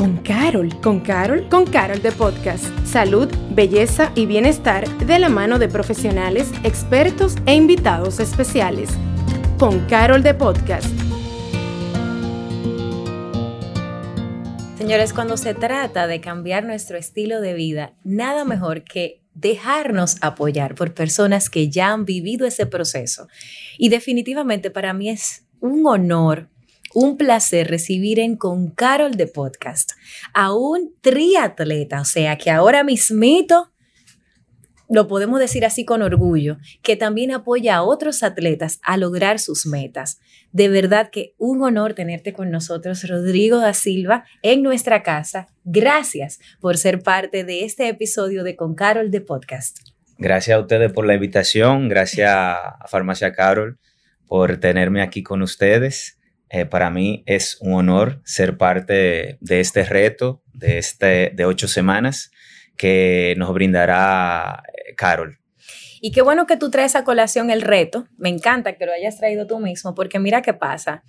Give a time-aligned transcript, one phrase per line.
[0.00, 0.80] con Carol.
[0.80, 1.46] ¿Con Carol?
[1.50, 2.64] Con Carol de Podcast.
[2.86, 8.88] Salud, belleza y bienestar de la mano de profesionales, expertos e invitados especiales.
[9.58, 10.86] Con Carol de Podcast.
[14.78, 20.76] Señores, cuando se trata de cambiar nuestro estilo de vida, nada mejor que dejarnos apoyar
[20.76, 23.28] por personas que ya han vivido ese proceso.
[23.76, 26.48] Y definitivamente para mí es un honor
[26.94, 29.92] un placer recibir en Con Carol de Podcast
[30.34, 33.70] a un triatleta, o sea que ahora mismito
[34.90, 39.64] lo podemos decir así con orgullo, que también apoya a otros atletas a lograr sus
[39.64, 40.18] metas.
[40.50, 45.46] De verdad que un honor tenerte con nosotros, Rodrigo da Silva, en nuestra casa.
[45.62, 49.78] Gracias por ser parte de este episodio de Con Carol de Podcast.
[50.18, 53.78] Gracias a ustedes por la invitación, gracias a Farmacia Carol
[54.26, 56.19] por tenerme aquí con ustedes.
[56.52, 61.68] Eh, para mí es un honor ser parte de, este reto de, este, de ocho
[61.68, 62.32] semanas
[62.76, 65.38] que nos brindará eh, Carol.
[66.00, 68.08] Y qué bueno que tú traes a colación el reto.
[68.16, 71.04] Me encanta que lo hayas traído tú mismo, porque mira qué pasa.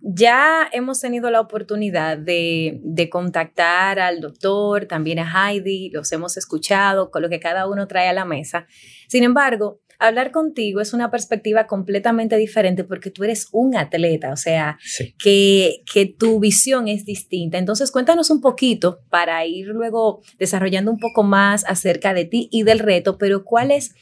[0.00, 6.38] Ya hemos tenido la oportunidad de, de, contactar al doctor, también a Heidi, los hemos
[6.38, 8.66] escuchado con lo que cada uno trae a la mesa.
[9.08, 14.36] Sin embargo, hablar contigo es una perspectiva completamente diferente porque tú eres un atleta, o
[14.36, 14.78] sea,
[15.18, 17.58] que, que tu visión es distinta.
[17.58, 22.62] Entonces, cuéntanos un poquito para ir luego desarrollando un poco más acerca de ti y
[22.62, 23.94] del reto, pero ¿cuál es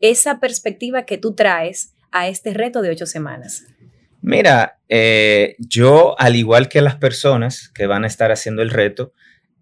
[0.00, 3.64] esa perspectiva que tú traes a este reto de ocho semanas?
[4.20, 9.12] Mira, eh, yo, al igual que las personas que van a estar haciendo el reto,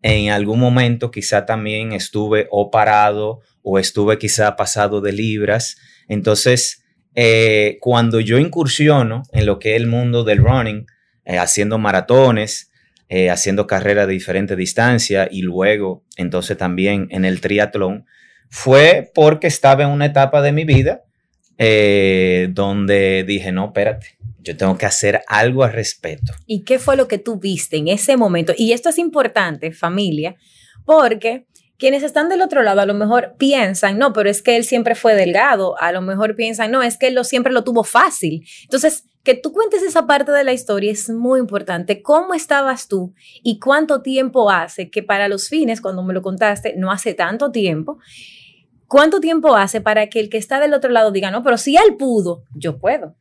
[0.03, 5.77] en algún momento quizá también estuve o parado o estuve quizá pasado de libras.
[6.09, 10.87] Entonces, eh, cuando yo incursiono en lo que es el mundo del running,
[11.25, 12.71] eh, haciendo maratones,
[13.09, 18.07] eh, haciendo carreras de diferente distancia y luego entonces también en el triatlón,
[18.49, 21.03] fue porque estaba en una etapa de mi vida
[22.55, 26.33] donde dije, no, espérate, yo tengo que hacer algo al respecto.
[26.47, 28.55] ¿Y qué fue lo que tú viste en ese momento?
[28.57, 30.37] Y esto es importante, familia,
[30.87, 31.47] porque
[31.81, 34.95] quienes están del otro lado a lo mejor piensan, no, pero es que él siempre
[34.95, 38.47] fue delgado, a lo mejor piensan, no, es que él siempre lo tuvo fácil.
[38.65, 42.03] Entonces, que tú cuentes esa parte de la historia es muy importante.
[42.03, 46.75] ¿Cómo estabas tú y cuánto tiempo hace que para los fines, cuando me lo contaste,
[46.77, 47.99] no hace tanto tiempo,
[48.87, 51.77] cuánto tiempo hace para que el que está del otro lado diga, no, pero si
[51.77, 53.17] él pudo, yo puedo?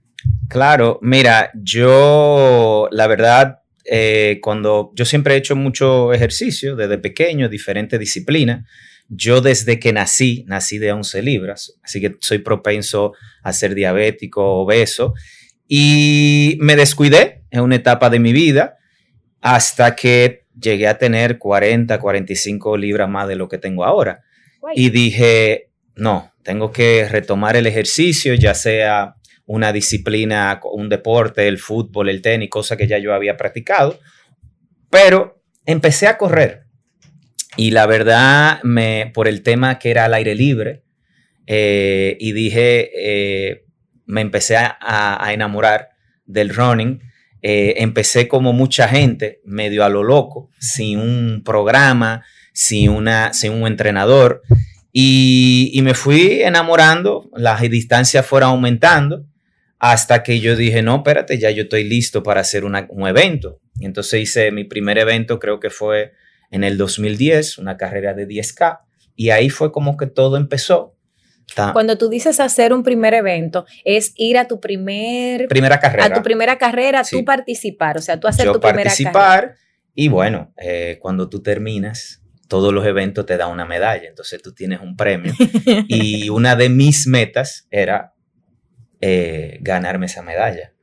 [0.49, 7.49] Claro, mira, yo la verdad, eh, cuando yo siempre he hecho mucho ejercicio desde pequeño,
[7.49, 8.65] diferentes disciplinas.
[9.07, 14.59] Yo desde que nací, nací de 11 libras, así que soy propenso a ser diabético,
[14.59, 15.15] obeso,
[15.67, 18.77] y me descuidé en una etapa de mi vida
[19.41, 24.21] hasta que llegué a tener 40, 45 libras más de lo que tengo ahora.
[24.75, 29.15] Y dije, no, tengo que retomar el ejercicio, ya sea
[29.49, 33.99] una disciplina, un deporte, el fútbol, el tenis, cosa que ya yo había practicado,
[34.91, 36.65] pero empecé a correr.
[37.57, 40.83] Y la verdad, me, por el tema que era al aire libre,
[41.47, 43.65] eh, y dije, eh,
[44.05, 45.89] me empecé a, enamorar
[46.27, 47.01] del running.
[47.41, 52.23] Eh, empecé como mucha gente, medio a lo loco, sin un programa,
[52.53, 54.43] sin, una, sin un entrenador.
[54.91, 59.25] Y, y, me fui enamorando, las distancias fueron aumentando
[59.79, 63.59] hasta que yo dije, no, espérate, ya yo estoy listo para hacer un evento.
[63.79, 66.11] Y entonces hice mi primer evento, creo que fue
[66.51, 68.79] en el 2010, una carrera de 10K,
[69.15, 70.95] y ahí fue como que todo empezó.
[71.73, 76.05] Cuando tú dices hacer un primer evento, es ir a tu primer, primera carrera.
[76.05, 79.11] A tu primera carrera, tú participar, o sea, tú hacer tu primera carrera.
[79.11, 79.55] participar
[79.95, 84.53] y bueno, eh, cuando tú terminas, todos los eventos te dan una medalla, entonces tú
[84.53, 85.33] tienes un premio.
[85.87, 88.13] y una de mis metas era
[89.01, 90.73] eh, ganarme esa medalla.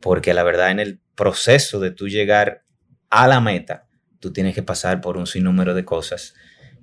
[0.00, 2.64] Porque la verdad en el proceso de tú llegar
[3.10, 3.86] a la meta,
[4.20, 6.34] tú tienes que pasar por un sinnúmero de cosas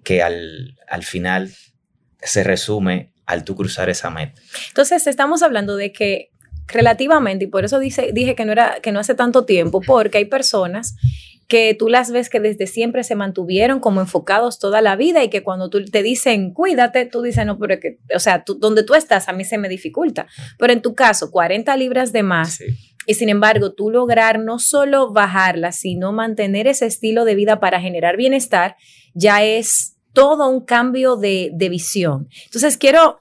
[0.04, 1.54] que al, al final
[2.22, 4.42] se resume al tú cruzar esa meta.
[4.70, 6.32] Entonces estamos hablando de que
[6.68, 10.18] relativamente, y por eso dice, dije que no, era, que no hace tanto tiempo, porque
[10.18, 10.96] hay personas
[11.48, 15.30] que tú las ves que desde siempre se mantuvieron como enfocados toda la vida y
[15.30, 18.84] que cuando tú te dicen cuídate, tú dices no, pero que, o sea, tú, donde
[18.84, 20.28] tú estás a mí se me dificulta.
[20.58, 22.60] Pero en tu caso, 40 libras de más.
[23.06, 27.82] Y sin embargo, tú lograr no solo bajarla, sino mantener ese estilo de vida para
[27.82, 28.78] generar bienestar,
[29.14, 32.30] ya es todo un cambio de, de visión.
[32.46, 33.20] Entonces, quiero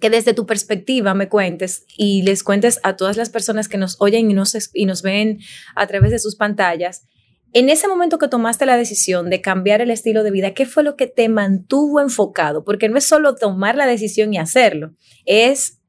[0.00, 3.96] que desde tu perspectiva me cuentes y les cuentes a todas las personas que nos
[4.00, 5.38] oyen y nos, y nos ven
[5.74, 7.06] a través de sus pantallas,
[7.52, 10.82] en ese momento que tomaste la decisión de cambiar el estilo de vida, ¿qué fue
[10.82, 12.64] lo que te mantuvo enfocado?
[12.64, 15.80] Porque no es solo tomar la decisión y hacerlo, es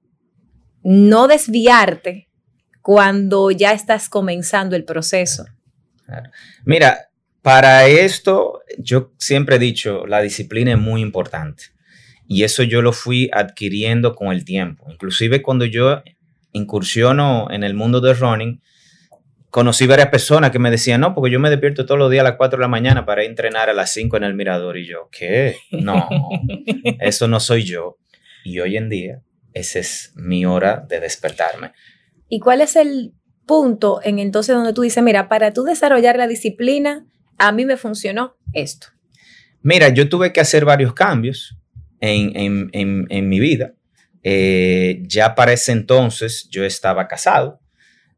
[0.84, 2.30] no desviarte
[2.82, 5.46] cuando ya estás comenzando el proceso.
[6.66, 7.10] Mira,
[7.42, 11.66] para esto yo siempre he dicho, la disciplina es muy importante.
[12.28, 14.86] Y eso yo lo fui adquiriendo con el tiempo.
[14.92, 16.04] Inclusive cuando yo
[16.52, 18.62] incursiono en el mundo del running,
[19.50, 22.30] conocí varias personas que me decían, no, porque yo me despierto todos los días a
[22.30, 24.78] las 4 de la mañana para entrenar a las 5 en el mirador.
[24.78, 25.58] Y yo, ¿qué?
[25.72, 26.08] No,
[27.00, 27.98] eso no soy yo.
[28.44, 29.22] Y hoy en día,
[29.54, 31.72] esa es mi hora de despertarme.
[32.28, 33.14] ¿Y cuál es el
[33.46, 37.08] punto en entonces donde tú dices, mira, para tú desarrollar la disciplina,
[37.38, 38.88] a mí me funcionó esto?
[39.62, 41.58] Mira, yo tuve que hacer varios cambios
[42.00, 43.74] en, mi vida.
[44.22, 47.62] Eh, ya para ese entonces yo estaba casado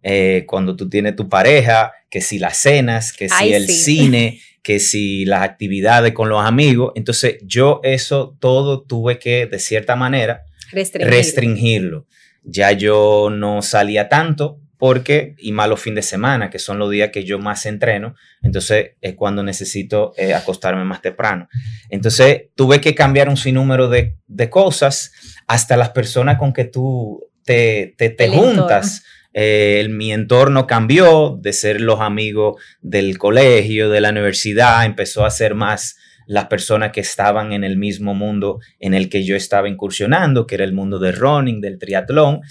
[0.03, 4.79] eh, cuando tú tienes tu pareja, que si las cenas, que si el cine, que
[4.79, 6.91] si las actividades con los amigos.
[6.95, 12.07] Entonces yo eso todo tuve que, de cierta manera, restringirlo.
[12.43, 16.89] Ya yo no salía tanto porque, y más los fines de semana, que son los
[16.89, 21.47] días que yo más entreno, entonces es cuando necesito eh, acostarme más temprano.
[21.89, 25.11] Entonces tuve que cambiar un sinnúmero de, de cosas,
[25.45, 29.03] hasta las personas con que tú te, te, te juntas.
[29.33, 35.31] Eh, mi entorno cambió de ser los amigos del colegio, de la universidad, empezó a
[35.31, 35.95] ser más
[36.27, 40.55] las personas que estaban en el mismo mundo en el que yo estaba incursionando, que
[40.55, 42.41] era el mundo del running, del triatlón.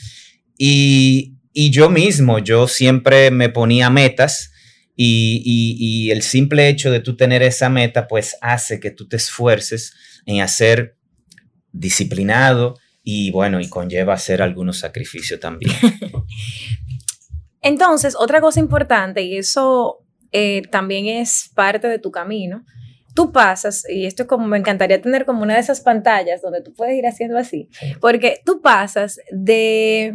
[0.57, 4.53] Y, yo mismo, yo siempre me ponía metas
[4.97, 9.17] y, y, el simple hecho de tú tener esa meta, pues hace que tú te
[9.17, 9.95] esfuerces
[10.27, 10.97] en hacer
[11.73, 15.73] disciplinado y bueno, y conlleva hacer algunos sacrificios también.
[17.63, 22.65] Entonces, otra cosa importante, y eso eh, también es parte de tu camino,
[23.15, 26.73] tú pasas, y esto como me encantaría tener como una de esas pantallas donde tú
[26.73, 27.69] puedes ir haciendo así,
[28.01, 30.15] porque tú pasas de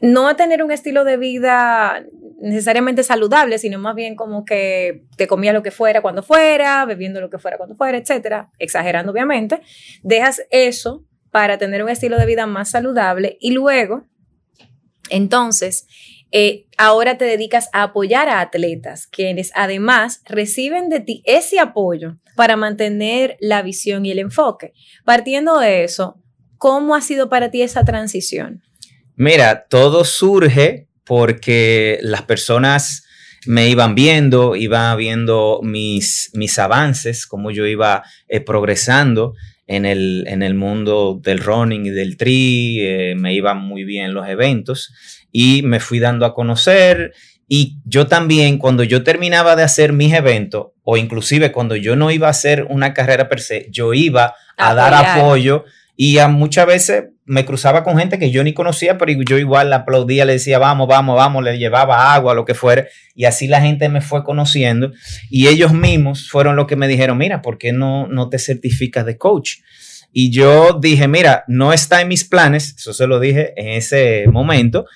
[0.00, 2.04] no tener un estilo de vida
[2.40, 7.20] necesariamente saludable, sino más bien como que te comía lo que fuera cuando fuera, bebiendo
[7.20, 9.62] lo que fuera cuando fuera, etcétera, exagerando obviamente,
[10.02, 11.04] dejas eso
[11.34, 14.04] para tener un estilo de vida más saludable y luego,
[15.10, 15.88] entonces,
[16.30, 22.18] eh, ahora te dedicas a apoyar a atletas, quienes además reciben de ti ese apoyo
[22.36, 24.74] para mantener la visión y el enfoque.
[25.04, 26.22] Partiendo de eso,
[26.56, 28.62] ¿cómo ha sido para ti esa transición?
[29.16, 33.08] Mira, todo surge porque las personas
[33.44, 39.34] me iban viendo, iban viendo mis, mis avances, cómo yo iba eh, progresando
[39.66, 44.14] en el, en el mundo del running y del tri, eh, me iban muy bien
[44.14, 44.92] los eventos
[45.32, 47.12] y me fui dando a conocer.
[47.48, 52.10] Y yo también, cuando yo terminaba de hacer mis eventos, o inclusive cuando yo no
[52.10, 55.64] iba a hacer una carrera per se, yo iba a dar apoyo
[55.96, 59.70] y a muchas veces me cruzaba con gente que yo ni conocía, pero yo igual
[59.70, 62.86] la aplaudía, le decía, vamos, vamos, vamos, le llevaba agua, lo que fuera.
[63.14, 64.92] Y así la gente me fue conociendo.
[65.30, 69.06] Y ellos mismos fueron los que me dijeron, mira, ¿por qué no, no te certificas
[69.06, 69.56] de coach?
[70.12, 74.26] Y yo dije, mira, no está en mis planes, eso se lo dije en ese
[74.30, 74.86] momento,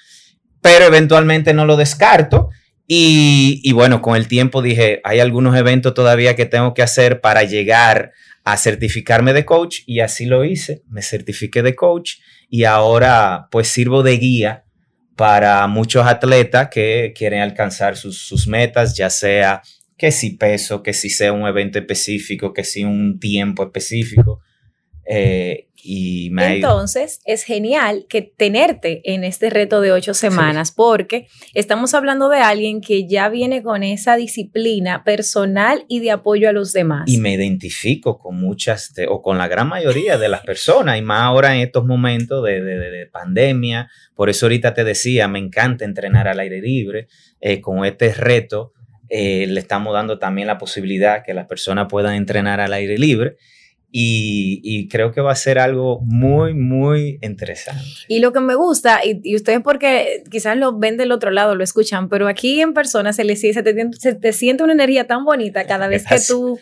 [0.61, 2.51] pero eventualmente no lo descarto.
[2.87, 7.20] Y, y bueno, con el tiempo dije, hay algunos eventos todavía que tengo que hacer
[7.20, 8.13] para llegar a
[8.56, 12.14] certificarme de coach y así lo hice, me certifiqué de coach
[12.48, 14.64] y ahora pues sirvo de guía
[15.17, 19.62] para muchos atletas que quieren alcanzar sus, metas, ya sea
[19.96, 24.40] que si peso, que si sea un evento específico, que si un tiempo específico.
[25.10, 31.94] Eh, y Entonces, es genial que tenerte en este reto de ocho semanas, porque estamos
[31.94, 36.72] hablando de alguien que ya viene con esa disciplina personal y de apoyo a los
[36.72, 37.05] demás.
[37.06, 41.22] Y me identifico con muchas, o con la gran mayoría de las personas, y más
[41.22, 43.88] ahora en estos momentos de, pandemia.
[44.15, 47.08] Por eso ahorita te decía, me encanta entrenar al aire libre.
[47.41, 48.74] Eh, con este reto,
[49.08, 53.36] eh, le estamos dando también la posibilidad que las personas puedan entrenar al aire libre.
[53.91, 57.83] Y, creo que va a ser algo muy, muy interesante.
[58.07, 61.65] Y lo que me gusta, y, ustedes porque quizás lo ven del otro lado, lo
[61.65, 65.25] escuchan, pero aquí en persona se les se te, se te siente una energía tan
[65.25, 66.59] bonita cada vez que tú,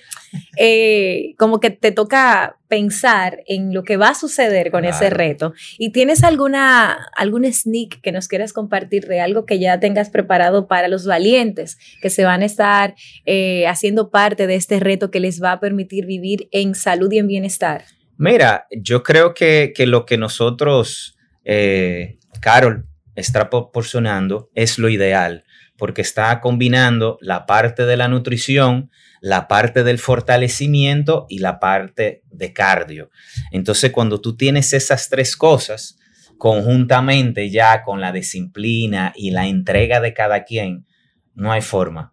[0.56, 5.54] eh, como que te toca pensar en lo que va a suceder con ese reto.
[5.78, 10.66] ¿Y tienes alguna, algún sneak que nos quieras compartir de algo que ya tengas preparado
[10.66, 15.20] para los valientes que se van a estar eh, haciendo parte de este reto que
[15.20, 17.84] les va a permitir vivir en salud y en bienestar?
[18.18, 25.44] Mira, yo creo que, lo que nosotros, eh, Carol, está proporcionando es lo ideal
[25.76, 28.90] porque está combinando la parte de la nutrición,
[29.20, 33.10] la parte del fortalecimiento y la parte de cardio.
[33.52, 35.98] Entonces, cuando tú tienes esas tres cosas
[36.38, 40.86] conjuntamente ya con la disciplina y la entrega de cada quien,
[41.34, 42.12] no hay forma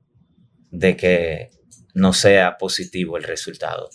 [0.71, 1.49] de que
[1.93, 3.89] no sea positivo el resultado.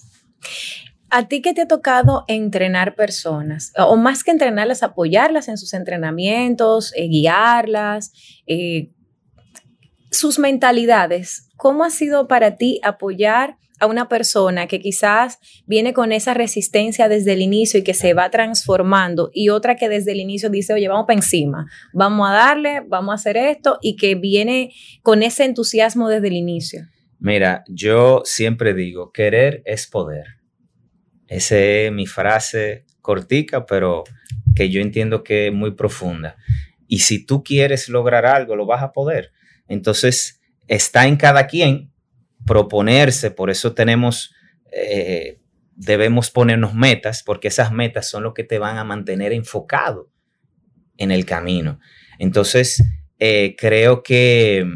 [1.11, 3.73] ¿A ti qué te ha tocado entrenar personas?
[3.79, 8.13] O más que entrenarlas, apoyarlas en sus entrenamientos, eh, guiarlas,
[8.47, 8.91] eh,
[10.11, 11.49] sus mentalidades.
[11.57, 17.09] ¿Cómo ha sido para ti apoyar a una persona que quizás viene con esa resistencia
[17.09, 20.73] desde el inicio y que se va transformando y otra que desde el inicio dice,
[20.73, 24.73] oye, vamos para encima, vamos a darle, vamos a hacer esto y que viene
[25.03, 26.89] con ese entusiasmo desde el inicio?
[27.21, 30.39] Mira, yo siempre digo, querer es poder.
[31.27, 34.05] Esa es mi frase cortica, pero
[34.55, 36.37] que yo entiendo que es muy profunda.
[36.87, 39.33] Y si tú quieres lograr algo, lo vas a poder.
[39.69, 41.93] Entonces, está en cada quien
[42.47, 44.35] proponerse, por eso tenemos,
[44.73, 45.41] eh,
[45.75, 50.11] debemos ponernos metas, porque esas metas son lo que te van a mantener enfocado
[50.97, 51.79] en el camino.
[52.19, 52.83] Entonces,
[53.19, 54.67] eh, creo que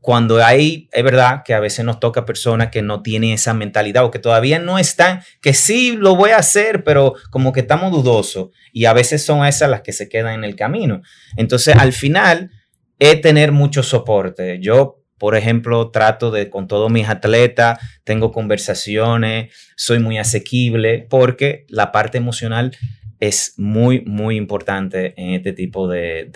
[0.00, 4.04] cuando hay, es verdad que a veces nos toca personas que no tienen esa mentalidad
[4.04, 7.92] o que todavía no están, que sí lo voy a hacer, pero como que estamos
[7.92, 11.02] dudosos y a veces son esas las que se quedan en el camino.
[11.36, 12.50] Entonces, al final,
[12.98, 14.58] es tener mucho soporte.
[14.60, 21.64] Yo, por ejemplo, trato de con todos mis atletas, tengo conversaciones, soy muy asequible porque
[21.68, 22.76] la parte emocional
[23.20, 26.30] es muy, muy importante en este tipo de,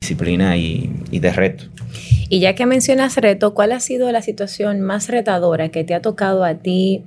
[0.00, 1.64] disciplina y, y, de reto.
[2.28, 6.00] Y ya que mencionas reto, ¿cuál ha sido la situación más retadora que te ha
[6.00, 7.04] tocado a ti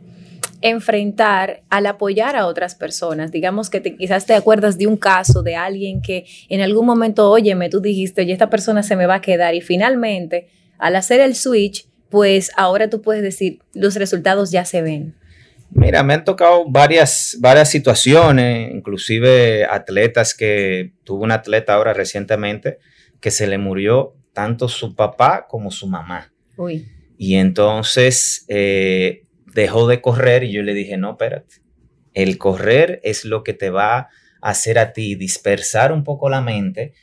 [0.63, 3.31] enfrentar al apoyar a otras personas?
[3.31, 7.69] Digamos que quizás te acuerdas de un caso de alguien que en algún momento, óyeme,
[7.69, 11.35] tú dijiste, oye, esta persona se me va a quedar y finalmente, al hacer el
[11.35, 15.15] switch, pues ahora tú puedes decir, los resultados ya se ven.
[15.71, 22.77] Mira, me han tocado varias, varias situaciones, inclusive atletas que tuvo un atleta ahora recientemente
[23.19, 26.31] que se le murió tanto su papá como su mamá.
[26.57, 26.87] Uy.
[27.17, 29.22] Y entonces eh,
[29.53, 31.55] dejó de correr y yo le dije, no, espérate,
[32.13, 34.09] el correr es lo que te va a
[34.41, 36.93] hacer a ti dispersar un poco la mente.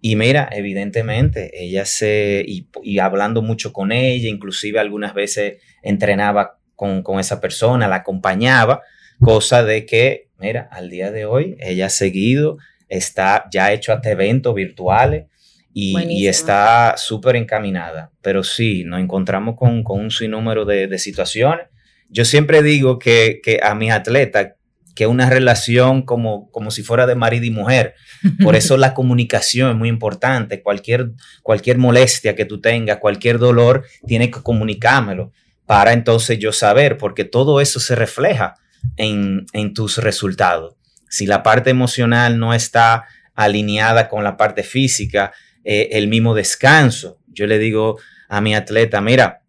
[0.00, 6.58] Y mira, evidentemente, ella se, y, y hablando mucho con ella, inclusive algunas veces entrenaba
[6.76, 8.82] con, esa persona, la acompañaba,
[9.20, 12.58] cosa de que, mira, al día de hoy ella ha seguido,
[12.88, 15.26] está ya hecho hasta eventos virtuales
[15.72, 18.12] y, está súper encaminada.
[18.22, 21.66] Pero sí, nos encontramos con, un sinnúmero de, situaciones.
[22.08, 24.52] Yo siempre digo que, a mis atletas,
[24.94, 27.94] que una relación como, como si fuera de marido y mujer.
[28.42, 30.62] Por eso la comunicación es muy importante.
[30.62, 31.10] Cualquier,
[31.42, 35.32] cualquier molestia que tú tengas, cualquier dolor, tienes que comunicármelo
[35.66, 38.54] para entonces yo saber, porque todo eso se refleja
[38.96, 40.76] en, tus resultados.
[41.08, 45.32] Si la parte emocional no está alineada con la parte física,
[45.64, 47.18] eh, el mismo descanso.
[47.26, 47.98] Yo le digo
[48.28, 49.42] a mi atleta, mira,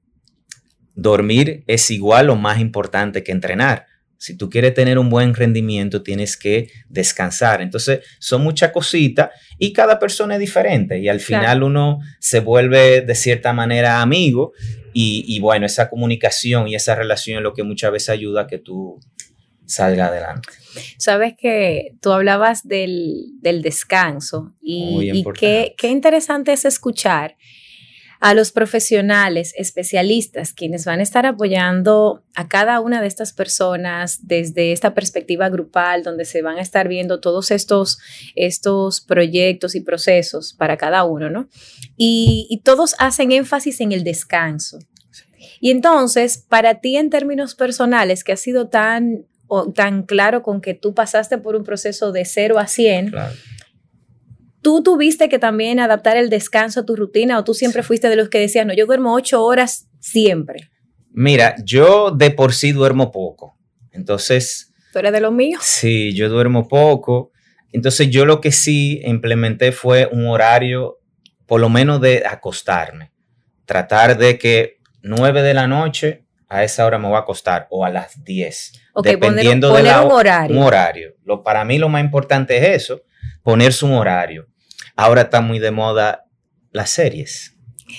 [0.98, 3.86] dormir es igual o más importante que entrenar.
[4.18, 7.62] Si tú quieres tener un buen rendimiento, tienes que descansar.
[7.62, 13.02] Entonces, son muchas cositas y cada persona es diferente y al final uno se vuelve
[13.02, 14.54] de cierta manera amigo
[15.00, 18.58] y, bueno, esa comunicación y esa relación es lo que muchas veces ayuda a que
[18.58, 19.00] tú
[19.68, 20.50] salga adelante.
[20.98, 27.36] Sabes que tú hablabas del, descanso y, qué, qué interesante es escuchar
[28.20, 34.28] a los profesionales, especialistas, quienes van a estar apoyando a cada una de estas personas
[34.28, 38.00] desde esta perspectiva grupal, donde se van a estar viendo todos estos,
[38.36, 41.48] estos proyectos y procesos para cada uno, ¿no?
[41.96, 44.80] Y, todos hacen énfasis en el descanso.
[45.62, 49.26] Y entonces, para ti en términos personales, que ha sido tan,
[49.74, 53.34] tan claro con que tú pasaste por un proceso de 0 a 100, claro
[54.68, 58.18] ¿Tú tuviste que también adaptar el descanso a tu rutina o tú siempre fuiste de
[58.18, 60.70] los que decían, no, yo duermo ocho horas siempre?
[61.10, 63.58] Mira, yo de por sí duermo poco.
[63.94, 64.74] Entonces...
[64.92, 65.62] ¿Tú eres de los míos?
[65.64, 67.32] Sí, yo duermo poco.
[67.72, 71.00] Entonces yo lo que sí implementé fue un horario,
[71.46, 73.14] por lo menos de acostarme.
[73.64, 77.86] Tratar de que nueve de la noche a esa hora me voy a acostar o
[77.86, 78.74] a las 10.
[79.02, 80.58] dependiendo de la, un horario.
[80.58, 81.16] Un horario.
[81.24, 83.02] Lo, para mí lo más importante es eso,
[83.44, 84.46] ponerse un horario.
[84.98, 86.26] Ahora está muy de moda
[86.72, 87.54] las series.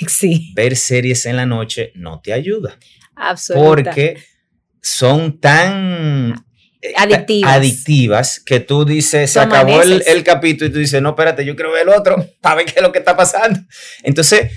[0.06, 0.52] Sí.
[0.54, 2.76] Ver series en la noche no te ayuda.
[3.16, 3.90] Absolutamente.
[3.90, 4.22] Porque
[4.82, 6.44] son tan
[6.82, 7.52] eh, adictivas.
[7.52, 11.72] adictivas que tú dices, se acabó el, capítulo y tú dices, no, espérate, yo quiero
[11.72, 13.60] ver el otro para ver qué es lo que está pasando.
[14.02, 14.52] Entonces,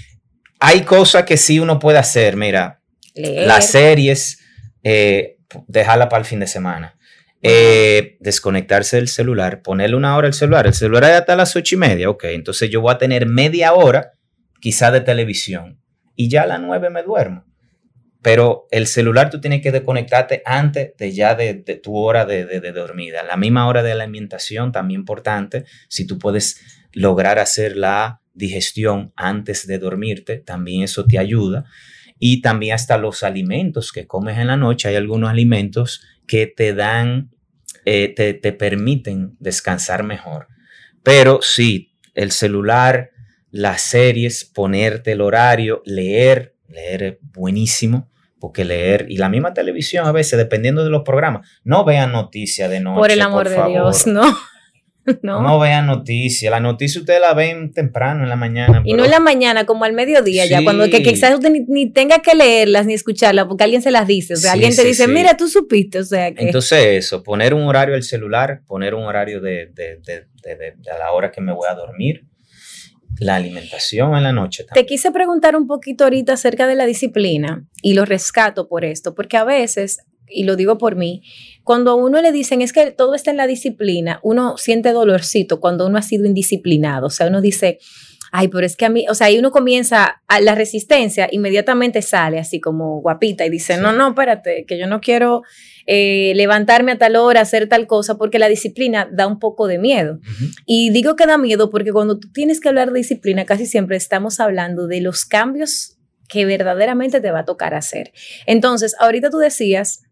[0.60, 2.82] hay cosas que sí uno puede hacer, mira,
[3.16, 4.40] las series,
[4.84, 6.98] eh, dejarla para el fin de semana.
[7.44, 10.68] Eh, desconectarse del celular, ponerle una hora al celular.
[10.68, 12.26] El celular ya hasta las ocho y media, ok.
[12.26, 14.12] Entonces yo voy a tener media hora
[14.60, 15.82] quizá de televisión
[16.16, 17.46] y ya a las nueve me duermo.
[18.22, 22.72] Pero el celular tú tienes que desconectarte antes de ya de, tu hora de, de,
[22.72, 23.24] dormida.
[23.24, 25.66] La misma hora de la alimentación, también importante.
[25.90, 26.62] Si tú puedes
[26.94, 31.66] lograr hacer la digestión antes de dormirte, también eso te ayuda.
[32.20, 34.90] Y también hasta los alimentos que comes en la noche.
[34.90, 37.32] Hay algunos alimentos que te dan,
[37.86, 40.48] eh, te, te permiten descansar mejor.
[41.04, 43.12] Pero sí, el celular,
[43.50, 48.10] las series, ponerte el horario, leer, leer es buenísimo
[48.42, 52.70] porque leer y la misma televisión a veces, dependiendo de los programas, no vean noticias
[52.70, 53.00] de noche.
[53.00, 54.24] Por el amor de Dios, no.
[55.24, 55.42] No.
[55.42, 56.52] no vean noticias.
[56.52, 58.82] La noticia ustedes la ven temprano en la mañana.
[58.86, 62.20] Y no en la mañana, como al mediodía, ya cuando que, quizás usted ni, tenga
[62.20, 64.34] que leerlas ni escucharlas, porque alguien se las dice.
[64.34, 66.00] O sea, alguien te dice, mira, tú supiste.
[66.00, 66.46] O sea, que...
[66.46, 70.98] Entonces, eso, poner un horario al celular, poner un horario de, de, de, de, a
[70.98, 72.26] la hora que me voy a dormir
[73.20, 74.66] la alimentación en la noche.
[74.74, 79.14] Te quise preguntar un poquito ahorita acerca de la disciplina y lo rescato por esto,
[79.14, 81.22] porque a veces, y lo digo por mí,
[81.64, 85.60] cuando a uno le dicen es que todo está en la disciplina, uno siente dolorcito
[85.60, 87.08] cuando uno ha sido indisciplinado.
[87.08, 87.80] O sea, uno dice,
[88.32, 92.02] ay, pero es que a mí, o sea, ahí uno comienza, a la resistencia inmediatamente
[92.02, 95.44] sale así como guapita y dice, no, no, espérate, que yo no quiero
[95.86, 99.78] eh, levantarme a tal hora, hacer tal cosa, porque la disciplina da un poco de
[99.78, 100.20] miedo.
[100.66, 103.98] Y digo que da miedo porque cuando tú tienes que hablar de disciplina, casi siempre
[103.98, 105.98] estamos hablando de los cambios
[106.30, 108.14] que verdaderamente te va a tocar hacer.
[108.46, 110.04] Entonces, ahorita tú decías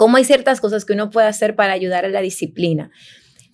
[0.00, 2.90] cómo hay ciertas cosas que uno puede hacer para ayudar a la disciplina.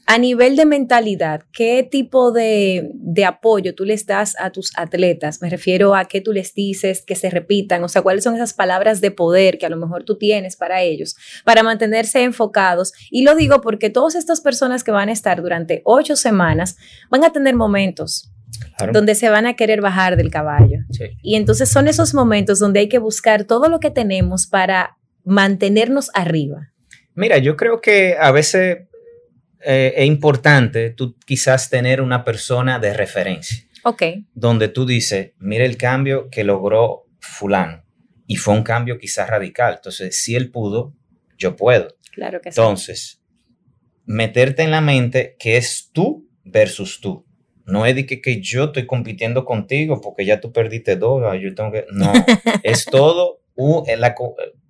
[0.07, 2.89] A nivel de mentalidad, ¿qué tipo de,
[3.27, 5.43] apoyo tú les das a tus atletas?
[5.43, 8.55] Me refiero a qué tú les dices que se repitan, o sea, cuáles son esas
[8.55, 12.93] palabras de poder que a lo mejor tú tienes para ellos, para mantenerse enfocados.
[13.11, 16.77] Y lo digo porque todas estas personas que van a estar durante ocho semanas
[17.11, 18.31] van a tener momentos
[18.93, 20.79] donde se van a querer bajar del caballo.
[21.25, 26.11] Y entonces son esos momentos donde hay que buscar todo lo que tenemos para mantenernos
[26.15, 26.73] arriba.
[27.15, 28.87] Mira, yo creo que a veces
[29.65, 33.67] eh, es importante tú quizás tener una persona de referencia.
[33.83, 34.03] Ok.
[34.33, 37.85] Donde tú dices, mire el cambio que logró fulano.
[38.27, 39.75] Y fue un cambio quizás radical.
[39.75, 40.95] Entonces, si él pudo,
[41.37, 41.89] yo puedo.
[42.13, 42.61] Claro que sí.
[42.61, 43.23] Entonces,
[44.05, 47.27] meterte en la mente que es tú versus tú.
[47.65, 51.53] No es de que, yo estoy compitiendo contigo porque ya tú perdiste dos, ah, yo
[51.55, 51.85] tengo que...
[51.91, 52.13] No,
[52.63, 53.41] es todo,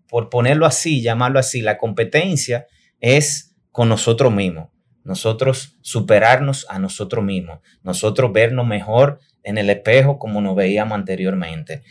[0.08, 2.66] por ponerlo así, llamarlo así, la competencia
[3.00, 4.68] es con nosotros mismos
[5.06, 11.82] nosotros superarnos a nosotros mismos, nosotros vernos mejor en el espejo como nos veíamos anteriormente.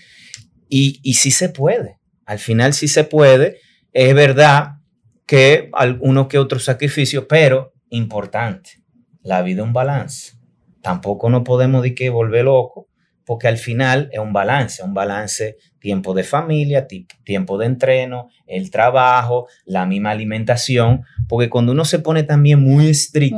[0.68, 3.60] Y, y sí se puede, al final sí se puede.
[3.94, 4.80] Es verdad
[5.26, 8.84] que alguno que otro sacrificio, pero importante,
[9.22, 10.34] la vida es un balance.
[10.82, 12.90] Tampoco nos podemos de que volver loco,
[13.26, 16.88] porque al final es un balance, un balance tiempo de familia,
[17.24, 22.90] tiempo de entreno, el trabajo, la misma alimentación, porque cuando uno se pone también muy
[22.90, 23.36] estricto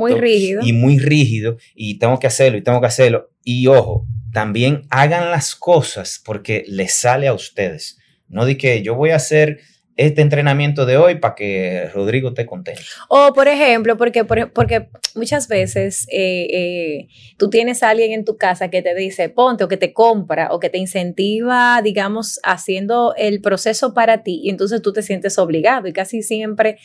[0.62, 5.30] y muy rígido y tengo que hacerlo y tengo que hacerlo, y ojo, también hagan
[5.30, 7.98] las cosas porque les sale a ustedes.
[8.28, 9.60] No di que yo voy a hacer
[9.98, 12.80] este entrenamiento de hoy para que Rodrigo esté contento.
[13.08, 18.36] O, por ejemplo, porque, porque muchas veces eh, eh, tú tienes a alguien en tu
[18.36, 23.12] casa que te dice, ponte, o que te compra, o que te incentiva, digamos, haciendo
[23.16, 25.88] el proceso para ti, y entonces tú te sientes obligado.
[25.88, 26.78] Y casi siempre,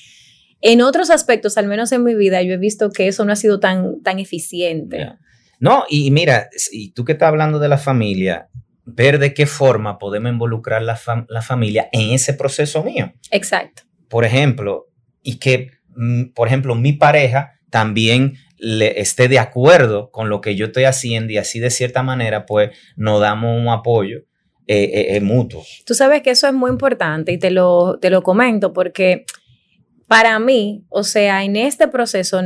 [0.61, 3.35] en otros aspectos, al menos en mi vida, yo he visto que eso no ha
[3.35, 5.07] sido tan, tan eficiente.
[5.59, 8.49] No, y mira, y tú que estás hablando de la familia,
[8.85, 13.13] ver de qué forma podemos involucrar la, la familia en ese proceso mío.
[13.31, 13.83] Exacto.
[14.09, 14.89] Por ejemplo,
[15.21, 20.55] y que, mm, por ejemplo, mi pareja también le esté de acuerdo con lo que
[20.55, 24.19] yo estoy haciendo y así de cierta manera, pues nos damos un apoyo
[24.67, 25.63] eh, eh, eh, mutuo.
[25.85, 29.25] Tú sabes que eso es muy importante y te lo, te lo comento porque
[30.07, 32.41] para mí, o sea, en este proceso,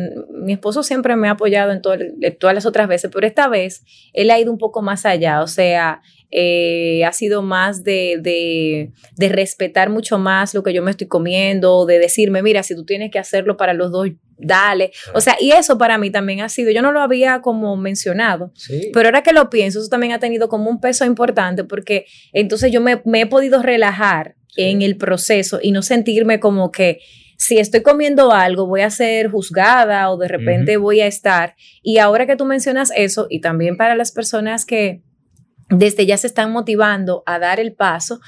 [0.48, 3.84] mi esposo siempre me ha apoyado en, todas las otras veces, pero esta vez
[4.14, 9.30] él ha ido un poco más allá, o sea, eh, ha sido más de, de,
[9.30, 13.12] respetar mucho más lo que yo me estoy comiendo, de decirme, mira, si tú tienes
[13.12, 14.08] que hacerlo para los dos,
[14.38, 14.92] dale.
[15.14, 18.54] O sea, y eso para mí también ha sido, yo no lo había como mencionado,
[18.94, 22.72] pero ahora que lo pienso, eso también ha tenido como un peso importante porque entonces
[22.72, 27.00] yo me, he podido relajar en el proceso y no sentirme como que
[27.38, 31.56] si estoy comiendo algo, voy a ser juzgada o de repente voy a estar.
[31.84, 35.04] Y ahora que tú mencionas eso, y también para las personas que
[35.70, 38.20] desde ya se están motivando a dar el paso,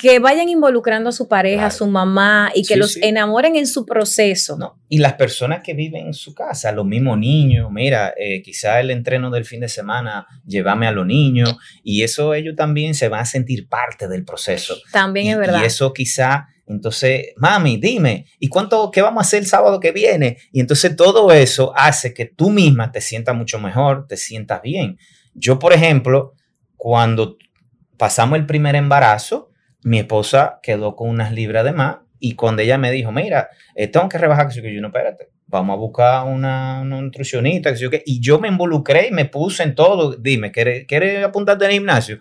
[0.00, 3.84] que vayan involucrando a su pareja, a su mamá y que los enamoren en su
[3.84, 4.56] proceso.
[4.56, 4.80] No.
[4.88, 8.90] Y las personas que viven en su casa, los mismos niños, mira, eh, quizá el
[8.90, 13.20] entreno del fin de semana, llévame a los niños y eso ellos también se van
[13.20, 14.76] a sentir parte del proceso.
[14.92, 15.62] También es verdad.
[15.62, 19.92] Y eso quizá entonces, mami, dime, ¿y cuánto, qué vamos a hacer el sábado que
[19.92, 20.38] viene?
[20.52, 24.98] Y entonces todo eso hace que tú misma te sientas mucho mejor, te sientas bien.
[25.34, 26.34] Yo, por ejemplo,
[26.76, 27.38] cuando
[27.96, 29.50] pasamos el primer embarazo,
[29.82, 33.88] mi esposa quedó con unas libras de más y cuando ella me dijo, mira, eh,
[33.88, 37.72] tengo que rebajar, que yo no, espérate, vamos a buscar una, nutricionista,
[38.04, 42.18] y yo me involucré y me puse en todo, dime, ¿quieres, apuntarte al gimnasio?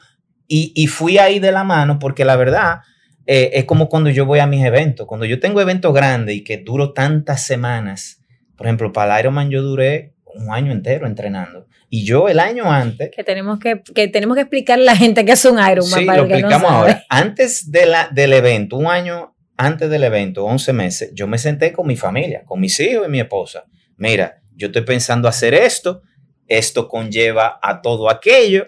[0.47, 2.79] Y, y, fui ahí de la mano porque la verdad
[3.27, 6.43] eh, es como cuando yo voy a mis eventos, cuando yo tengo eventos grandes y
[6.43, 8.23] que duro tantas semanas,
[8.55, 11.67] por ejemplo, para el Ironman yo duré un año entero entrenando.
[11.89, 13.11] Y yo el año antes...
[13.15, 15.99] Que tenemos que, que, tenemos que explicarle a la gente que es un Ironman.
[15.99, 17.03] Sí, lo explicamos ahora.
[17.09, 21.73] Antes de la, del evento, un año antes del evento, 11 meses, yo me senté
[21.73, 23.65] con mi familia, con mis hijos y mi esposa.
[23.97, 26.01] Mira, yo estoy pensando hacer esto,
[26.47, 28.67] esto conlleva a todo aquello.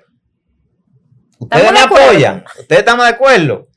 [1.37, 2.43] ¿Ustedes me apoyan?
[2.59, 3.68] ¿Ustedes estamos de acuerdo?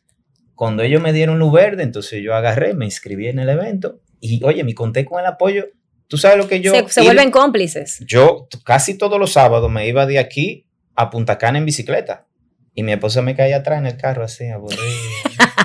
[0.63, 4.45] Cuando ellos me dieron luz verde, entonces yo agarré, me inscribí en el evento y,
[4.45, 5.67] oye, me conté con el apoyo
[6.07, 6.73] Tú sabes lo que yo...
[6.89, 7.99] Se, vuelven cómplices.
[8.07, 12.29] Yo casi todos los sábados me iba de aquí a Punta Cana en bicicleta.
[12.77, 14.85] Y mi esposa me caía atrás en el carro así, aburrido.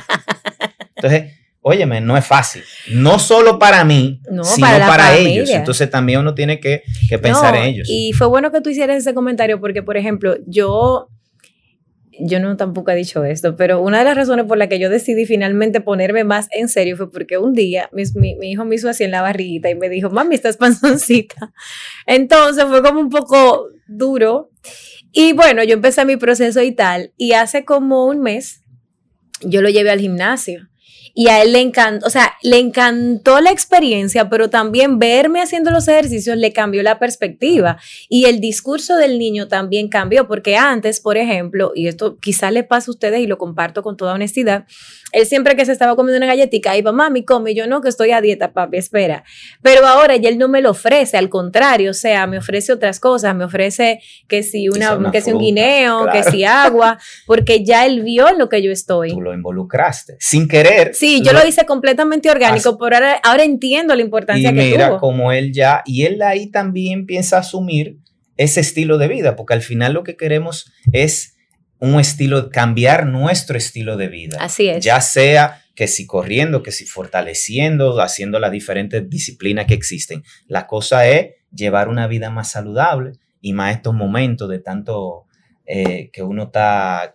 [0.96, 2.64] Entonces, óyeme, no es fácil.
[2.90, 5.52] No solo para mí, sino para, ellos.
[5.52, 6.82] Entonces también uno tiene que,
[7.22, 7.88] pensar en ellos.
[7.88, 11.10] Y fue bueno que tú hicieras ese comentario porque, por ejemplo, yo
[12.20, 14.90] yo no tampoco he dicho esto, pero una de las razones por la que yo
[14.90, 18.04] decidí finalmente ponerme más en serio fue porque un día mi,
[18.36, 21.54] mi, hijo me hizo así en la barriguita y me dijo, mami, estás panzoncita.
[22.06, 24.50] Entonces fue como un poco duro.
[25.12, 28.64] Y bueno, yo empecé mi proceso y tal, y hace como un mes
[29.42, 30.68] yo lo llevé al gimnasio
[31.20, 35.72] y a él le encantó, o sea, le encantó la experiencia, pero también verme haciendo
[35.72, 41.00] los ejercicios le cambió la perspectiva y el discurso del niño también cambió, porque antes,
[41.00, 44.66] por ejemplo, y esto quizá le pasa a ustedes y lo comparto con toda honestidad,
[45.12, 48.12] él siempre que se estaba comiendo una galletita iba, mami, come, yo no, que estoy
[48.12, 49.24] a dieta, papi, espera.
[49.64, 53.00] Pero ahora ya él no me lo ofrece, al contrario, o sea, me ofrece otras
[53.00, 57.88] cosas, me ofrece que si una, que si un guineo, que si agua, porque ya
[57.88, 59.10] él vio lo que yo estoy.
[59.10, 60.94] Tú lo involucraste, sin querer.
[61.08, 65.32] Sí, yo lo, hice completamente orgánico, pero ahora, entiendo la importancia y que mira como
[65.32, 67.98] él ya, y él ahí también piensa asumir
[68.36, 71.38] ese estilo de vida, porque al final lo que queremos es
[71.80, 74.38] un estilo, cambiar nuestro estilo de vida.
[74.42, 74.84] Así es.
[74.84, 80.24] Ya sea que si corriendo, que si fortaleciendo, haciendo las diferentes disciplinas que existen.
[80.48, 85.28] La cosa es llevar una vida más saludable y más estos momentos de tanto
[85.66, 87.14] eh, que uno está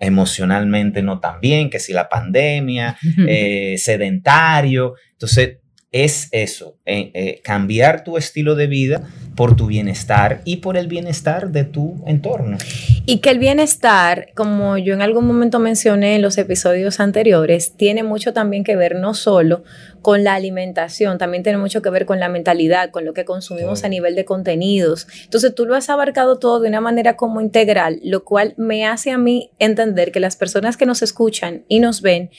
[0.00, 2.96] emocionalmente no tan bien, que si la pandemia,
[3.28, 4.94] eh, sedentario.
[5.12, 5.58] Entonces,
[6.04, 10.88] es eso, eh, eh, cambiar tu estilo de vida por tu bienestar y por el
[10.88, 12.56] bienestar de tu entorno.
[13.04, 18.02] Y que el bienestar, como yo en algún momento mencioné en los episodios anteriores, tiene
[18.02, 19.62] mucho también que ver no solo
[20.00, 23.84] con la alimentación, también tiene mucho que ver con la mentalidad, con lo que consumimos
[23.84, 25.06] a nivel de contenidos.
[25.24, 29.10] Entonces tú lo has abarcado todo de una manera como integral, lo cual me hace
[29.10, 32.30] a mí entender que las personas que nos escuchan y nos ven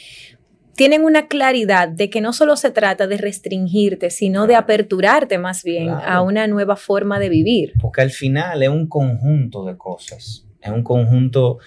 [0.77, 5.63] tienen una claridad de que no solo se trata de restringirte, sino de aperturarte más
[5.63, 7.73] bien a una nueva forma de vivir.
[7.81, 11.57] Porque al final es un conjunto de cosas, es un conjunto,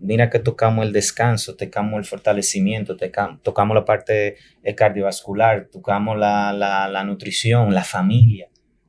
[0.00, 2.96] mira que tocamos el descanso, tocamos el fortalecimiento,
[3.42, 4.36] tocamos la parte
[4.74, 8.48] cardiovascular, tocamos la, la nutrición, la familia,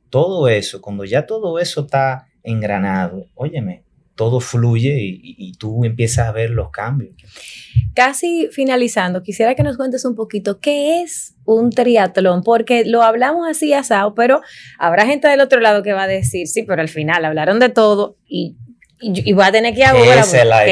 [0.09, 3.83] todo eso, cuando ya todo eso está engranado, óyeme,
[4.17, 7.13] todo fluye y, tú empiezas a ver los cambios.
[7.97, 13.47] Casi finalizando, quisiera que nos cuentes un poquito qué es un triatlón, porque lo hablamos
[13.49, 14.41] así asado, pero
[14.77, 17.69] habrá gente del otro lado que va a decir, sí, pero al final hablaron de
[17.69, 18.55] todo y,
[19.01, 20.65] y, voy a tener que ¿Qué es el Ironman?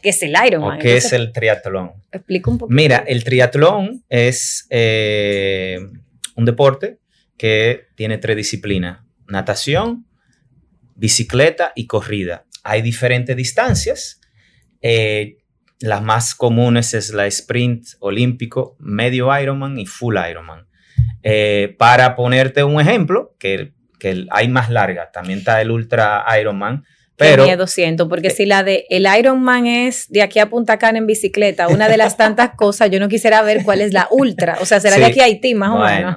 [0.00, 0.78] ¿Qué es, el Ironman?
[0.80, 1.92] ¿Qué es el triatlón?
[2.10, 2.72] Explica un poco.
[2.72, 5.78] Mira, el triatlón es eh,
[6.34, 6.98] un deporte
[7.36, 10.06] que tiene tres disciplinas, natación,
[10.96, 14.20] bicicleta y corrida hay diferentes distancias.
[14.80, 15.38] Eh,
[15.82, 20.66] las más comunes es la sprint olímpico, medio Ironman y full Ironman.
[21.22, 26.84] Eh, para ponerte un ejemplo, que, que hay más larga, también está el ultra Ironman.
[27.16, 30.98] Pero, Tenía 200, porque si la de el Ironman es de aquí a Punta Cana
[30.98, 34.58] en bicicleta, una de las tantas cosas, yo no quisiera ver cuál es la ultra.
[34.60, 36.16] O sea, será de aquí a Haití, más o menos.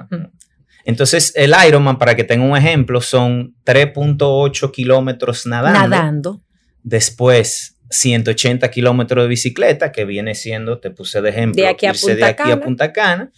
[0.84, 5.80] Entonces, el Ironman, para que tenga un ejemplo, son 3.8 kilómetros nadando.
[5.80, 6.42] Nadando.
[6.84, 11.92] Después, 180 kilómetros de bicicleta, que viene siendo, te puse de ejemplo, de aquí a,
[11.92, 12.54] Punta, de aquí Cana.
[12.54, 13.32] a Punta Cana.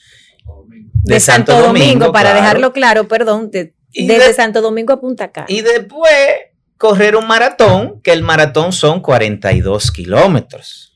[1.03, 5.47] De, Santo, Domingo, para dejarlo claro, perdón, de, desde de, Santo Domingo a Punta Cana.
[5.49, 6.11] Y después
[6.79, 10.95] correr un maratón, que el maratón son 42 kilómetros.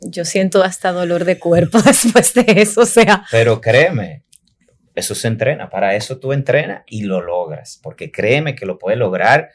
[0.00, 3.24] Yo siento hasta dolor de cuerpo después de eso, o sea.
[3.30, 4.24] Pero créeme,
[4.94, 8.98] eso se entrena, para eso tú entrenas y lo logras, porque créeme que lo puedes
[8.98, 9.50] lograr.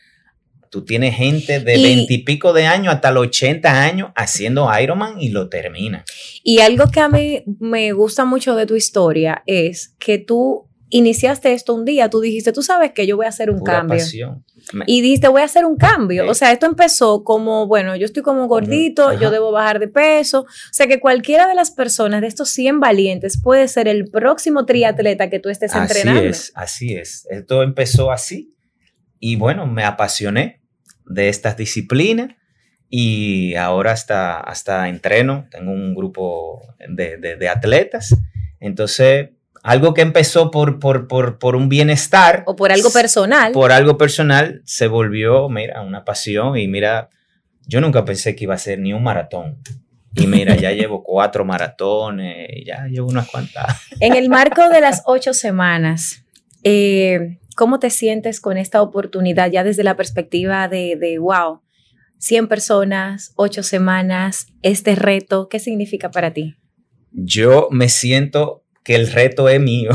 [0.71, 5.49] Tú tienes gente de veintipico de años hasta los 80 años haciendo Ironman y lo
[5.49, 6.05] termina.
[6.43, 11.51] Y algo que a mí me gusta mucho de tu historia es que tú iniciaste
[11.53, 13.97] esto un día, tú dijiste, tú sabes que yo voy a hacer un Pura cambio.
[13.97, 14.45] pasión.
[14.88, 16.29] Y dijiste, voy a hacer un cambio.
[16.29, 19.19] O sea, esto empezó como, bueno, yo estoy como gordito, Ajá.
[19.19, 20.41] yo debo bajar de peso.
[20.41, 24.65] O sea, que cualquiera de las personas de estos 100 valientes puede ser el próximo
[24.65, 26.29] triatleta que tú estés Así entrenando.
[26.29, 27.27] es, así es.
[27.29, 28.55] Esto empezó así
[29.19, 30.61] y bueno, me apasioné
[31.13, 32.30] de estas disciplinas
[32.89, 38.15] y ahora hasta, hasta entreno, tengo un grupo de, de- de atletas.
[38.60, 39.30] Entonces,
[39.63, 43.52] algo que empezó por, por, por, por un bienestar, O por algo personal.
[43.54, 47.10] por algo personal, se volvió, mira, una pasión y mira,
[47.67, 49.58] yo nunca pensé que iba a ser ni un maratón.
[50.15, 53.78] Y mira, ya llevo cuatro maratones, ya llevo unas cuantas.
[54.02, 56.26] En el marco de las ocho semanas,
[56.63, 61.61] eh, ¿cómo te sientes con esta oportunidad ya desde la perspectiva de, de, wow,
[62.19, 66.55] 100 personas, ocho semanas, este reto, ¿qué significa para ti?
[67.11, 69.91] Yo me siento que el reto es mío.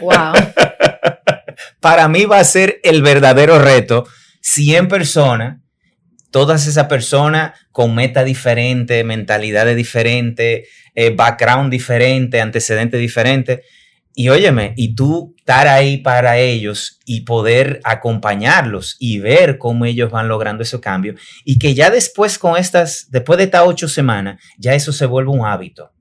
[0.00, 0.34] Wow.
[1.80, 4.06] Para mí va a ser el verdadero reto.
[4.42, 5.60] 100 personas,
[6.30, 13.60] todas esas personas con meta diferente, mentalidades diferentes, eh, background diferente, antecedentes diferentes.
[14.14, 20.10] Y óyeme, y tú estar ahí para ellos y poder acompañarlos y ver cómo ellos
[20.10, 21.14] van logrando ese cambio.
[21.44, 25.30] Y que ya después con estas, después de estas ocho semanas, ya eso se vuelve
[25.30, 25.92] un hábito.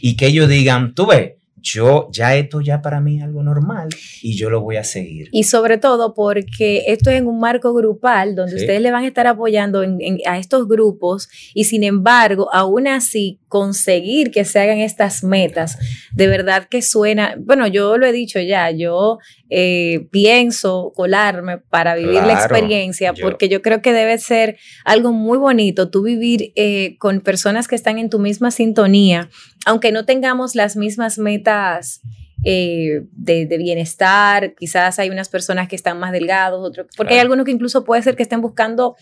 [0.00, 1.34] Y que ellos digan, tú ves,
[1.74, 3.88] yo ya esto ya para mí es algo normal
[4.22, 5.28] y yo lo voy a seguir.
[5.32, 8.58] Y sobre todo porque esto es en un marco grupal donde Sí.
[8.60, 12.86] ustedes le van a estar apoyando en- en- a estos grupos y sin embargo, aún
[12.86, 15.78] así, conseguir que se hagan estas metas,
[16.14, 21.94] de verdad que suena, bueno, yo lo he dicho ya, yo eh, pienso colarme para
[21.94, 26.96] vivir la experiencia porque yo creo que debe ser algo muy bonito tú vivir eh,
[26.98, 29.30] con personas que están en tu misma sintonía,
[29.64, 32.00] aunque no tengamos las mismas metas
[32.44, 37.20] eh, de, de bienestar, quizás hay unas personas que están más delgados, otros, porque hay
[37.20, 38.96] algunos que incluso puede ser que estén buscando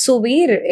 [0.00, 0.62] subir eh,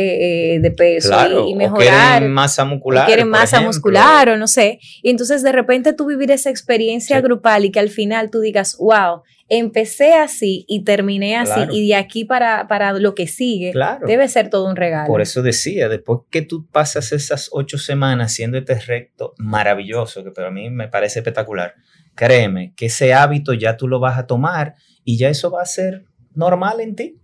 [0.54, 2.18] eh, de peso Claro, y, y o mejorar.
[2.18, 3.04] quieren masa muscular.
[3.04, 3.68] o quieren masa ejemplo.
[3.68, 4.78] muscular o no sé.
[5.02, 7.22] Y entonces de repente tú vivir esa experiencia Sí.
[7.22, 11.72] grupal y que al final tú digas, wow, empecé así y terminé así Claro.
[11.74, 14.06] y de aquí para, para lo que sigue, Claro.
[14.06, 15.06] debe ser todo un regalo.
[15.08, 20.30] Por eso decía, después que tú pasas esas ocho semanas haciendo este recto maravilloso, que
[20.30, 21.74] para mí me parece espectacular,
[22.14, 25.66] créeme que ese hábito ya tú lo vas a tomar y ya eso va a
[25.66, 27.16] ser normal en ti.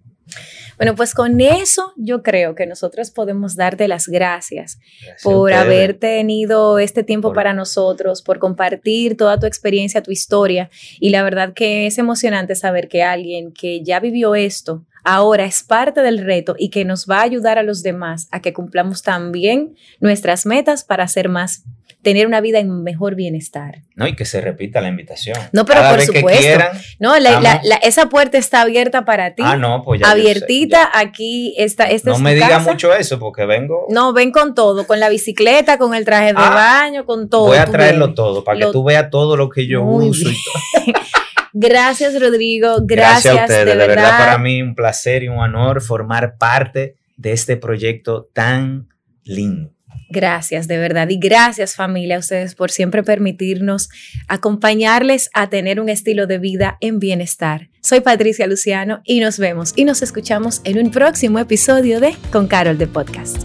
[0.77, 4.79] Bueno, pues con eso yo creo que nosotros podemos darte las gracias
[5.23, 10.71] por haber tenido este tiempo Por- para nosotros, por compartir toda tu experiencia, tu historia.
[10.99, 15.63] Y la verdad que es emocionante saber que alguien que ya vivió esto ahora es
[15.63, 19.03] parte del reto y que nos va a ayudar a los demás a que cumplamos
[19.03, 21.63] también nuestras metas para ser más,
[22.03, 23.83] tener una vida en mejor bienestar.
[23.95, 25.39] No, y que se repita la invitación.
[25.53, 26.43] No, pero Cada por vez que supuesto.
[26.43, 26.69] quieran.
[26.99, 29.43] No, la- la- la- esa puerta está abierta para ti.
[29.45, 30.07] Ah, no, pues ya.
[30.09, 31.01] yo sé, abiertita, ya.
[31.01, 31.85] aquí está.
[31.85, 32.71] Esta No es me tu diga casa.
[32.73, 33.87] mucho eso porque vengo.
[33.89, 37.47] No, ven con todo, con la bicicleta, con el traje de Ah, baño, con todo.
[37.47, 38.15] voy a traerlo ven.
[38.15, 40.95] todo para Lo- que tú veas todo lo que yo Muy uso y todo.
[41.55, 42.79] Gracias, Rodrigo.
[42.83, 44.19] Gracias, Gracias a ustedes, de, de verdad.
[44.19, 48.89] para mí un placer y un honor formar parte de este proyecto tan
[49.23, 49.73] lindo.
[50.11, 51.09] Gracias, de verdad.
[51.09, 53.89] Y gracias, familia, a ustedes por siempre permitirnos
[54.29, 57.69] acompañarles a tener un estilo de vida en bienestar.
[57.81, 62.49] Soy Patricia Luciano y nos vemos y nos escuchamos en un próximo episodio de Con
[62.49, 63.43] Carol de Podcast.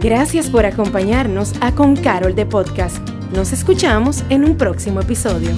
[0.00, 2.98] Gracias por acompañarnos a Con Carol de Podcast.
[3.34, 5.50] Nos escuchamos en un próximo episodio.